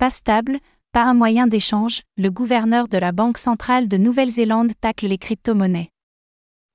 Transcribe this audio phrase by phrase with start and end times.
[0.00, 0.60] Pas stable,
[0.92, 5.90] pas un moyen d'échange, le gouverneur de la Banque centrale de Nouvelle-Zélande tacle les crypto-monnaies.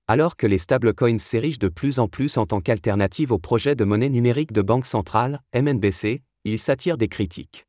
[0.07, 3.83] Alors que les stablecoins s'érigent de plus en plus en tant qu'alternative au projet de
[3.83, 7.65] monnaie numérique de banque centrale, MNBC, ils s'attirent des critiques.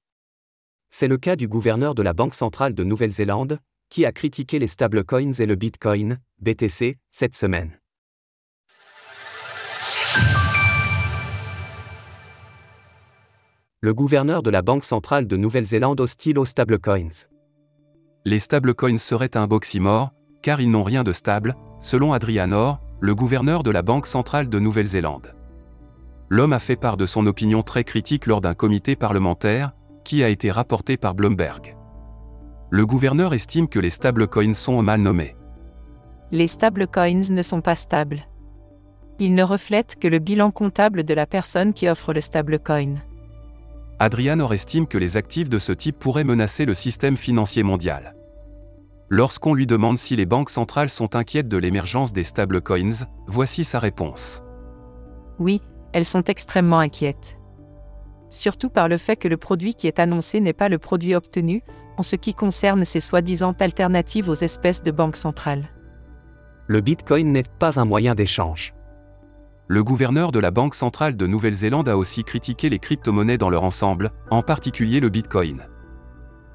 [0.91, 4.69] C'est le cas du gouverneur de la Banque centrale de Nouvelle-Zélande, qui a critiqué les
[4.69, 7.81] stablecoins et le Bitcoin, BTC, cette semaine.
[13.87, 17.29] Le gouverneur de la Banque centrale de Nouvelle-Zélande hostile aux stablecoins.
[18.25, 20.11] Les stablecoins seraient un boxymore,
[20.43, 24.49] car ils n'ont rien de stable, selon Adrian Orr, le gouverneur de la Banque centrale
[24.49, 25.37] de Nouvelle-Zélande.
[26.31, 29.71] L'homme a fait part de son opinion très critique lors d'un comité parlementaire,
[30.03, 31.77] qui a été rapporté par Bloomberg.
[32.71, 35.37] Le gouverneur estime que les stablecoins sont mal nommés.
[36.33, 38.27] Les stablecoins ne sont pas stables.
[39.21, 42.97] Ils ne reflètent que le bilan comptable de la personne qui offre le stablecoin.
[43.99, 48.15] Adrian Orr estime que les actifs de ce type pourraient menacer le système financier mondial.
[49.09, 53.79] Lorsqu'on lui demande si les banques centrales sont inquiètes de l'émergence des stablecoins, voici sa
[53.79, 54.43] réponse.
[55.39, 55.63] Oui,
[55.95, 57.39] elles sont extrêmement inquiètes.
[58.29, 61.63] Surtout par le fait que le produit qui est annoncé n'est pas le produit obtenu,
[61.97, 65.71] en ce qui concerne ces soi-disant alternatives aux espèces de banques centrales.
[66.67, 68.75] Le Bitcoin n'est pas un moyen d'échange.
[69.69, 73.65] Le gouverneur de la Banque centrale de Nouvelle-Zélande a aussi critiqué les crypto-monnaies dans leur
[73.65, 75.67] ensemble, en particulier le Bitcoin.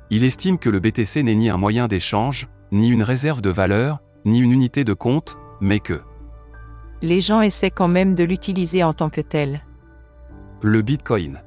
[0.09, 4.00] Il estime que le BTC n'est ni un moyen d'échange, ni une réserve de valeur,
[4.23, 6.02] ni une unité de compte, mais que
[7.02, 9.66] les gens essaient quand même de l'utiliser en tant que tel.
[10.62, 11.42] Le Bitcoin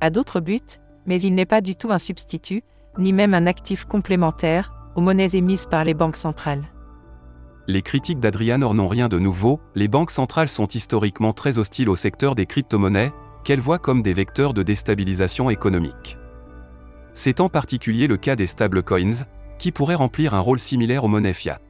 [0.00, 0.60] a d'autres buts,
[1.04, 2.62] mais il n'est pas du tout un substitut,
[2.98, 6.71] ni même un actif complémentaire, aux monnaies émises par les banques centrales.
[7.68, 11.88] Les critiques d'Adrian Orr n'ont rien de nouveau, les banques centrales sont historiquement très hostiles
[11.88, 13.12] au secteur des crypto-monnaies,
[13.44, 16.18] qu'elles voient comme des vecteurs de déstabilisation économique.
[17.12, 19.26] C'est en particulier le cas des stablecoins,
[19.58, 21.60] qui pourraient remplir un rôle similaire aux monnaies fiat.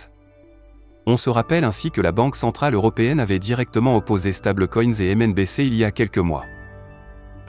[1.05, 5.67] On se rappelle ainsi que la Banque Centrale Européenne avait directement opposé stablecoins et MNBC
[5.67, 6.45] il y a quelques mois.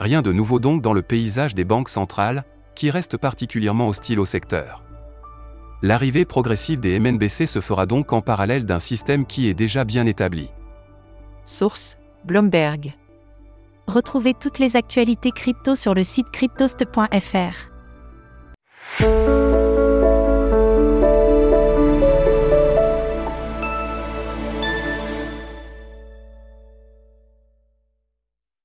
[0.00, 2.44] Rien de nouveau donc dans le paysage des banques centrales,
[2.74, 4.82] qui restent particulièrement hostiles au secteur.
[5.84, 10.06] L'arrivée progressive des MNBC se fera donc en parallèle d'un système qui est déjà bien
[10.06, 10.48] établi.
[11.44, 12.94] Source Bloomberg.
[13.86, 17.73] Retrouvez toutes les actualités crypto sur le site cryptost.fr.